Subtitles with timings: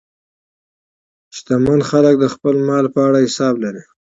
[1.35, 3.83] شتمن خلک د خپل مال په اړه حساب لري.